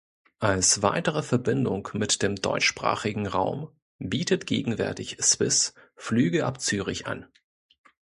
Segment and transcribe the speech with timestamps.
[0.39, 3.69] Als weitere Verbindung mit dem deutschsprachigen Raum
[3.99, 7.27] bietet gegenwärtig Swiss Flüge ab Zürich an.